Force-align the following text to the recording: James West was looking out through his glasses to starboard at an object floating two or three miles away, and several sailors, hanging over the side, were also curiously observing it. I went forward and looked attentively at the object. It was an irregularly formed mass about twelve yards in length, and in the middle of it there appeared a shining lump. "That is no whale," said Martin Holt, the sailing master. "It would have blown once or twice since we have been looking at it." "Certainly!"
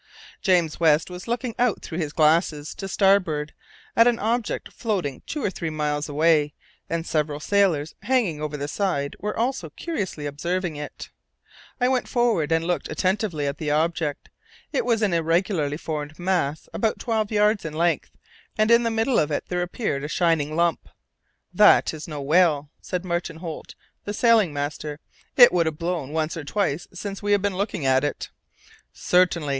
James 0.41 0.79
West 0.79 1.11
was 1.11 1.27
looking 1.27 1.53
out 1.59 1.83
through 1.83 1.99
his 1.99 2.11
glasses 2.11 2.73
to 2.73 2.87
starboard 2.87 3.53
at 3.95 4.07
an 4.07 4.17
object 4.17 4.71
floating 4.73 5.21
two 5.27 5.43
or 5.43 5.51
three 5.51 5.69
miles 5.69 6.09
away, 6.09 6.55
and 6.89 7.05
several 7.05 7.39
sailors, 7.39 7.93
hanging 8.01 8.41
over 8.41 8.57
the 8.57 8.67
side, 8.67 9.15
were 9.19 9.37
also 9.37 9.69
curiously 9.69 10.25
observing 10.25 10.75
it. 10.75 11.11
I 11.79 11.87
went 11.87 12.07
forward 12.07 12.51
and 12.51 12.65
looked 12.65 12.89
attentively 12.91 13.45
at 13.45 13.59
the 13.59 13.69
object. 13.69 14.31
It 14.73 14.85
was 14.85 15.03
an 15.03 15.13
irregularly 15.13 15.77
formed 15.77 16.17
mass 16.17 16.67
about 16.73 16.97
twelve 16.97 17.29
yards 17.31 17.63
in 17.63 17.73
length, 17.73 18.09
and 18.57 18.71
in 18.71 18.81
the 18.81 18.89
middle 18.89 19.19
of 19.19 19.29
it 19.29 19.49
there 19.49 19.61
appeared 19.61 20.03
a 20.03 20.07
shining 20.07 20.55
lump. 20.55 20.89
"That 21.53 21.93
is 21.93 22.07
no 22.07 22.23
whale," 22.23 22.71
said 22.81 23.05
Martin 23.05 23.35
Holt, 23.37 23.75
the 24.05 24.15
sailing 24.15 24.51
master. 24.51 24.99
"It 25.37 25.53
would 25.53 25.67
have 25.67 25.77
blown 25.77 26.11
once 26.11 26.35
or 26.35 26.43
twice 26.43 26.87
since 26.91 27.21
we 27.21 27.33
have 27.33 27.43
been 27.43 27.55
looking 27.55 27.85
at 27.85 28.03
it." 28.03 28.31
"Certainly!" 28.91 29.49